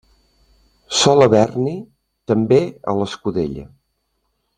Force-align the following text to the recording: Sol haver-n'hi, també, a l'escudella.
Sol 1.01 1.25
haver-n'hi, 1.25 1.75
també, 2.31 2.59
a 2.93 2.97
l'escudella. 3.01 3.67